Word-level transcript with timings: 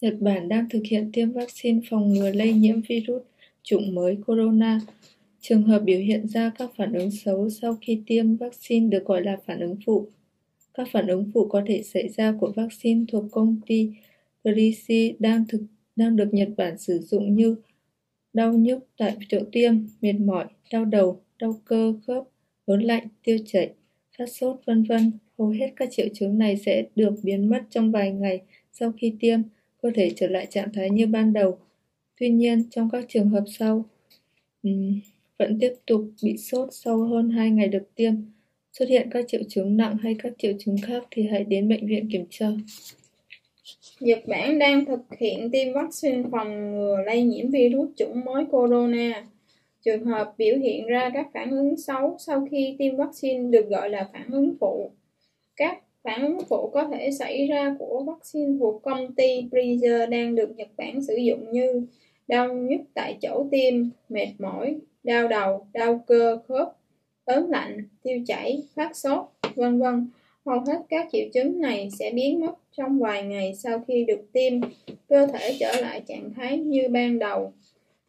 Nhật 0.00 0.14
Bản 0.20 0.48
đang 0.48 0.68
thực 0.68 0.82
hiện 0.84 1.10
tiêm 1.12 1.32
vaccine 1.32 1.80
phòng 1.90 2.12
ngừa 2.12 2.30
lây 2.30 2.52
nhiễm 2.52 2.80
virus 2.88 3.22
chủng 3.62 3.94
mới 3.94 4.16
corona. 4.26 4.80
Trường 5.40 5.62
hợp 5.62 5.78
biểu 5.78 5.98
hiện 5.98 6.28
ra 6.28 6.52
các 6.58 6.70
phản 6.76 6.92
ứng 6.92 7.10
xấu 7.10 7.50
sau 7.50 7.76
khi 7.80 8.00
tiêm 8.06 8.36
vaccine 8.36 8.88
được 8.88 9.04
gọi 9.04 9.22
là 9.22 9.36
phản 9.46 9.60
ứng 9.60 9.76
phụ. 9.86 10.08
Các 10.74 10.88
phản 10.92 11.06
ứng 11.06 11.30
phụ 11.34 11.46
có 11.46 11.62
thể 11.66 11.82
xảy 11.82 12.08
ra 12.08 12.34
của 12.40 12.52
vaccine 12.56 13.04
thuộc 13.12 13.24
công 13.30 13.60
ty 13.66 13.90
Grisi 14.44 15.14
đang 15.18 15.44
thực 15.48 15.62
đang 15.96 16.16
được 16.16 16.34
Nhật 16.34 16.48
Bản 16.56 16.78
sử 16.78 16.98
dụng 16.98 17.36
như 17.36 17.56
đau 18.32 18.52
nhức 18.52 18.86
tại 18.96 19.16
chỗ 19.28 19.38
tiêm, 19.52 19.74
mệt 20.00 20.12
mỏi, 20.12 20.44
đau 20.72 20.84
đầu, 20.84 21.20
đau 21.38 21.60
cơ 21.64 21.94
khớp, 22.06 22.24
ớn 22.66 22.82
lạnh, 22.82 23.06
tiêu 23.24 23.38
chảy, 23.46 23.70
phát 24.18 24.26
sốt, 24.26 24.60
vân 24.66 24.82
vân. 24.82 25.12
Hầu 25.38 25.48
hết 25.48 25.72
các 25.76 25.88
triệu 25.92 26.06
chứng 26.14 26.38
này 26.38 26.56
sẽ 26.56 26.84
được 26.96 27.14
biến 27.22 27.48
mất 27.48 27.62
trong 27.70 27.92
vài 27.92 28.12
ngày 28.12 28.40
sau 28.72 28.92
khi 28.98 29.14
tiêm 29.20 29.40
cơ 29.82 29.90
thể 29.94 30.12
trở 30.16 30.28
lại 30.28 30.46
trạng 30.50 30.72
thái 30.72 30.90
như 30.90 31.06
ban 31.06 31.32
đầu. 31.32 31.58
Tuy 32.20 32.28
nhiên, 32.28 32.70
trong 32.70 32.88
các 32.92 33.04
trường 33.08 33.28
hợp 33.28 33.44
sau, 33.58 33.84
um, 34.62 35.00
vẫn 35.38 35.58
tiếp 35.60 35.72
tục 35.86 36.00
bị 36.22 36.36
sốt 36.36 36.68
sau 36.72 36.98
hơn 36.98 37.30
2 37.30 37.50
ngày 37.50 37.68
được 37.68 37.94
tiêm. 37.94 38.14
Xuất 38.72 38.88
hiện 38.88 39.08
các 39.10 39.24
triệu 39.28 39.40
chứng 39.48 39.76
nặng 39.76 39.96
hay 40.02 40.16
các 40.22 40.32
triệu 40.38 40.52
chứng 40.58 40.76
khác 40.86 41.02
thì 41.10 41.26
hãy 41.26 41.44
đến 41.44 41.68
bệnh 41.68 41.86
viện 41.86 42.08
kiểm 42.12 42.24
tra. 42.30 42.46
Nhật 44.00 44.18
Bản 44.26 44.58
đang 44.58 44.84
thực 44.84 45.00
hiện 45.18 45.50
tiêm 45.50 45.72
vaccine 45.72 46.22
phòng 46.32 46.70
ngừa 46.70 46.96
lây 47.06 47.22
nhiễm 47.22 47.50
virus 47.50 47.88
chủng 47.96 48.24
mới 48.24 48.44
corona. 48.50 49.26
Trường 49.84 50.04
hợp 50.04 50.34
biểu 50.38 50.56
hiện 50.56 50.86
ra 50.86 51.10
các 51.14 51.26
phản 51.34 51.50
ứng 51.50 51.76
xấu 51.76 52.16
sau 52.18 52.48
khi 52.50 52.76
tiêm 52.78 52.96
vaccine 52.96 53.50
được 53.50 53.68
gọi 53.68 53.90
là 53.90 54.08
phản 54.12 54.30
ứng 54.30 54.54
phụ. 54.60 54.90
Các 55.56 55.78
Phản 56.04 56.22
ứng 56.22 56.38
phụ 56.48 56.70
có 56.72 56.88
thể 56.92 57.10
xảy 57.10 57.46
ra 57.46 57.76
của 57.78 58.04
vaccine 58.06 58.58
thuộc 58.58 58.82
công 58.82 59.14
ty 59.14 59.42
Pfizer 59.50 60.10
đang 60.10 60.34
được 60.34 60.56
Nhật 60.56 60.68
Bản 60.76 61.02
sử 61.02 61.16
dụng 61.16 61.52
như 61.52 61.86
đau 62.28 62.54
nhức 62.54 62.80
tại 62.94 63.18
chỗ 63.22 63.46
tiêm, 63.50 63.74
mệt 64.08 64.28
mỏi, 64.38 64.76
đau 65.02 65.28
đầu, 65.28 65.66
đau 65.72 66.04
cơ 66.06 66.38
khớp, 66.48 66.68
ớn 67.24 67.50
lạnh, 67.50 67.88
tiêu 68.02 68.18
chảy, 68.26 68.62
phát 68.74 68.96
sốt, 68.96 69.24
vân 69.54 69.78
vân. 69.78 70.08
Hầu 70.46 70.60
hết 70.60 70.78
các 70.88 71.08
triệu 71.12 71.24
chứng 71.32 71.60
này 71.60 71.88
sẽ 71.98 72.10
biến 72.14 72.40
mất 72.40 72.54
trong 72.76 72.98
vài 72.98 73.22
ngày 73.22 73.54
sau 73.54 73.84
khi 73.88 74.04
được 74.04 74.32
tiêm, 74.32 74.52
cơ 75.08 75.26
thể 75.26 75.56
trở 75.60 75.80
lại 75.80 76.02
trạng 76.08 76.30
thái 76.36 76.58
như 76.58 76.88
ban 76.88 77.18
đầu. 77.18 77.52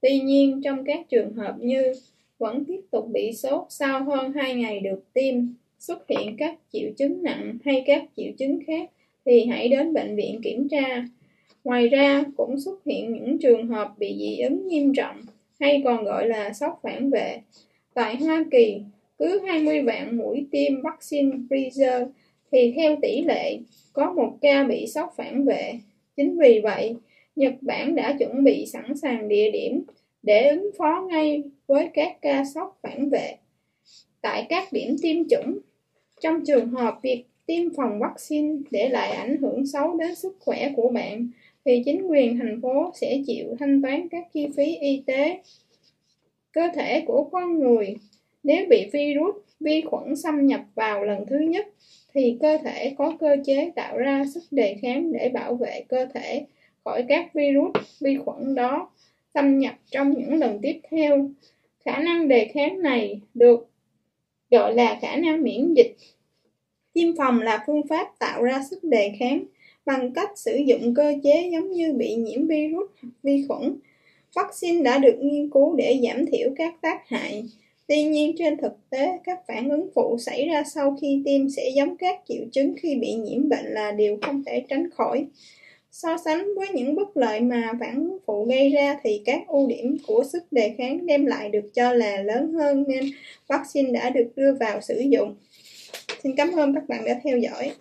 Tuy 0.00 0.20
nhiên, 0.20 0.60
trong 0.64 0.84
các 0.84 1.08
trường 1.08 1.32
hợp 1.32 1.54
như 1.58 1.92
vẫn 2.38 2.64
tiếp 2.64 2.80
tục 2.90 3.08
bị 3.12 3.32
sốt 3.32 3.66
sau 3.68 4.04
hơn 4.04 4.32
2 4.32 4.54
ngày 4.54 4.80
được 4.80 5.12
tiêm, 5.12 5.34
xuất 5.82 6.08
hiện 6.08 6.36
các 6.38 6.54
triệu 6.72 6.90
chứng 6.96 7.22
nặng 7.22 7.58
hay 7.64 7.82
các 7.86 8.04
triệu 8.16 8.32
chứng 8.38 8.58
khác 8.66 8.90
thì 9.24 9.44
hãy 9.46 9.68
đến 9.68 9.92
bệnh 9.92 10.16
viện 10.16 10.40
kiểm 10.42 10.68
tra. 10.68 11.04
Ngoài 11.64 11.88
ra, 11.88 12.24
cũng 12.36 12.60
xuất 12.60 12.84
hiện 12.84 13.12
những 13.12 13.38
trường 13.38 13.68
hợp 13.68 13.88
bị 13.98 14.16
dị 14.18 14.38
ứng 14.42 14.68
nghiêm 14.68 14.92
trọng 14.94 15.20
hay 15.60 15.82
còn 15.84 16.04
gọi 16.04 16.28
là 16.28 16.52
sốc 16.52 16.80
phản 16.82 17.10
vệ. 17.10 17.40
Tại 17.94 18.16
Hoa 18.16 18.44
Kỳ, 18.50 18.80
cứ 19.18 19.40
20 19.46 19.82
vạn 19.82 20.16
mũi 20.16 20.46
tiêm 20.50 20.82
vaccine 20.82 21.36
Pfizer 21.50 22.06
thì 22.52 22.72
theo 22.76 22.96
tỷ 23.02 23.22
lệ 23.22 23.58
có 23.92 24.12
một 24.12 24.38
ca 24.40 24.64
bị 24.64 24.86
sốc 24.86 25.14
phản 25.16 25.44
vệ. 25.44 25.72
Chính 26.16 26.38
vì 26.38 26.60
vậy, 26.62 26.96
Nhật 27.36 27.54
Bản 27.60 27.94
đã 27.94 28.16
chuẩn 28.18 28.44
bị 28.44 28.66
sẵn 28.66 28.96
sàng 28.96 29.28
địa 29.28 29.50
điểm 29.50 29.82
để 30.22 30.48
ứng 30.48 30.70
phó 30.78 31.06
ngay 31.10 31.42
với 31.66 31.88
các 31.94 32.16
ca 32.22 32.44
sốc 32.54 32.78
phản 32.82 33.10
vệ. 33.10 33.36
Tại 34.20 34.46
các 34.48 34.72
điểm 34.72 34.96
tiêm 35.02 35.28
chủng, 35.28 35.58
trong 36.22 36.44
trường 36.46 36.68
hợp 36.68 36.98
việc 37.02 37.24
tiêm 37.46 37.74
phòng 37.76 37.98
vaccine 37.98 38.56
để 38.70 38.88
lại 38.88 39.10
ảnh 39.10 39.36
hưởng 39.36 39.66
xấu 39.66 39.96
đến 39.96 40.14
sức 40.14 40.36
khỏe 40.40 40.72
của 40.76 40.88
bạn, 40.88 41.28
thì 41.64 41.82
chính 41.84 42.06
quyền 42.06 42.38
thành 42.38 42.60
phố 42.60 42.92
sẽ 42.94 43.22
chịu 43.26 43.56
thanh 43.60 43.82
toán 43.82 44.08
các 44.08 44.24
chi 44.32 44.48
phí 44.56 44.76
y 44.76 45.02
tế. 45.06 45.40
Cơ 46.52 46.68
thể 46.74 47.00
của 47.06 47.24
con 47.24 47.58
người 47.58 47.96
nếu 48.42 48.66
bị 48.70 48.90
virus, 48.92 49.36
vi 49.60 49.80
khuẩn 49.80 50.16
xâm 50.16 50.46
nhập 50.46 50.60
vào 50.74 51.04
lần 51.04 51.26
thứ 51.26 51.38
nhất, 51.38 51.66
thì 52.14 52.36
cơ 52.40 52.58
thể 52.64 52.94
có 52.98 53.16
cơ 53.20 53.36
chế 53.44 53.70
tạo 53.74 53.98
ra 53.98 54.24
sức 54.34 54.42
đề 54.50 54.76
kháng 54.82 55.12
để 55.12 55.28
bảo 55.28 55.54
vệ 55.54 55.84
cơ 55.88 56.06
thể 56.14 56.46
khỏi 56.84 57.04
các 57.08 57.34
virus, 57.34 58.00
vi 58.00 58.16
khuẩn 58.24 58.54
đó 58.54 58.90
xâm 59.34 59.58
nhập 59.58 59.74
trong 59.90 60.10
những 60.10 60.34
lần 60.34 60.58
tiếp 60.62 60.80
theo. 60.90 61.30
Khả 61.84 61.98
năng 61.98 62.28
đề 62.28 62.50
kháng 62.54 62.82
này 62.82 63.20
được 63.34 63.71
gọi 64.52 64.74
là 64.74 64.98
khả 65.02 65.16
năng 65.16 65.42
miễn 65.42 65.74
dịch. 65.74 65.96
Tiêm 66.92 67.16
phòng 67.16 67.40
là 67.40 67.64
phương 67.66 67.86
pháp 67.88 68.06
tạo 68.18 68.42
ra 68.42 68.64
sức 68.70 68.84
đề 68.84 69.12
kháng 69.18 69.44
bằng 69.86 70.12
cách 70.12 70.30
sử 70.38 70.56
dụng 70.56 70.94
cơ 70.94 71.14
chế 71.22 71.48
giống 71.52 71.72
như 71.72 71.92
bị 71.92 72.14
nhiễm 72.14 72.46
virus 72.46 72.90
hoặc 73.02 73.10
vi 73.22 73.44
khuẩn. 73.48 73.76
Vaccine 74.34 74.82
đã 74.82 74.98
được 74.98 75.14
nghiên 75.20 75.50
cứu 75.50 75.74
để 75.76 76.00
giảm 76.02 76.26
thiểu 76.26 76.50
các 76.56 76.74
tác 76.80 77.08
hại. 77.08 77.44
Tuy 77.86 78.02
nhiên, 78.02 78.34
trên 78.38 78.56
thực 78.56 78.72
tế, 78.90 79.18
các 79.24 79.40
phản 79.48 79.68
ứng 79.68 79.88
phụ 79.94 80.18
xảy 80.18 80.48
ra 80.48 80.64
sau 80.64 80.96
khi 81.00 81.22
tiêm 81.24 81.50
sẽ 81.50 81.70
giống 81.74 81.96
các 81.96 82.20
triệu 82.28 82.44
chứng 82.52 82.74
khi 82.82 82.96
bị 82.96 83.14
nhiễm 83.14 83.48
bệnh 83.48 83.64
là 83.64 83.92
điều 83.92 84.18
không 84.22 84.42
thể 84.46 84.64
tránh 84.68 84.90
khỏi. 84.90 85.26
So 85.92 86.16
sánh 86.24 86.54
với 86.56 86.68
những 86.68 86.94
bất 86.94 87.16
lợi 87.16 87.40
mà 87.40 87.72
phản 87.80 88.18
phụ 88.26 88.44
gây 88.44 88.70
ra 88.70 88.98
thì 89.02 89.22
các 89.24 89.42
ưu 89.48 89.68
điểm 89.68 89.96
của 90.06 90.24
sức 90.32 90.42
đề 90.50 90.74
kháng 90.78 91.06
đem 91.06 91.26
lại 91.26 91.48
được 91.48 91.74
cho 91.74 91.92
là 91.92 92.22
lớn 92.22 92.52
hơn 92.52 92.84
nên 92.88 93.04
vaccine 93.48 93.90
đã 93.90 94.10
được 94.10 94.28
đưa 94.36 94.54
vào 94.54 94.80
sử 94.80 94.98
dụng. 94.98 95.36
Xin 96.22 96.36
cảm 96.36 96.52
ơn 96.52 96.74
các 96.74 96.88
bạn 96.88 97.04
đã 97.04 97.20
theo 97.24 97.38
dõi. 97.38 97.72